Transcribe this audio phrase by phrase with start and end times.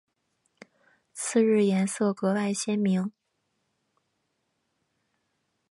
[1.13, 3.11] 次日颜色格外鲜明。